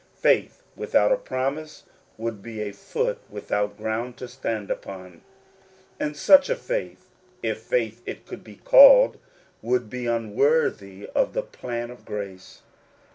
Faith 0.17 0.63
without 0.75 1.11
a 1.11 1.15
promise 1.15 1.83
would 2.17 2.41
be 2.41 2.59
a 2.59 2.71
foot 2.73 3.19
without 3.29 3.77
ground 3.77 4.17
to 4.17 4.27
stand 4.27 4.71
upon; 4.71 5.21
and 5.99 6.17
such 6.17 6.49
a 6.49 6.55
faith, 6.55 7.11
if 7.43 7.59
faith 7.59 8.01
it 8.07 8.25
could 8.25 8.43
be 8.43 8.55
called, 8.55 9.19
would 9.61 9.91
be 9.91 10.07
unworthy 10.07 11.07
of 11.13 11.33
the 11.33 11.43
plan 11.43 11.91
of 11.91 12.03
grace. 12.03 12.63